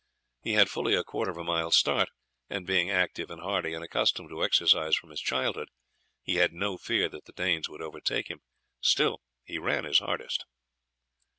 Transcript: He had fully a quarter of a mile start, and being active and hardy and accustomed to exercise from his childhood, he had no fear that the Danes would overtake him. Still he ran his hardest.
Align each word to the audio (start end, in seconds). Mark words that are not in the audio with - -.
He 0.41 0.53
had 0.53 0.67
fully 0.71 0.95
a 0.95 1.03
quarter 1.03 1.29
of 1.29 1.37
a 1.37 1.43
mile 1.43 1.69
start, 1.69 2.09
and 2.49 2.65
being 2.65 2.89
active 2.89 3.29
and 3.29 3.39
hardy 3.39 3.75
and 3.75 3.83
accustomed 3.83 4.29
to 4.29 4.43
exercise 4.43 4.95
from 4.95 5.11
his 5.11 5.21
childhood, 5.21 5.69
he 6.23 6.37
had 6.37 6.53
no 6.53 6.75
fear 6.79 7.07
that 7.09 7.25
the 7.25 7.33
Danes 7.33 7.69
would 7.69 7.83
overtake 7.83 8.27
him. 8.27 8.41
Still 8.79 9.21
he 9.45 9.59
ran 9.59 9.83
his 9.85 9.99
hardest. 9.99 10.45